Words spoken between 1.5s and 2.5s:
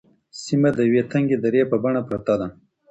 په بڼه پرته ده.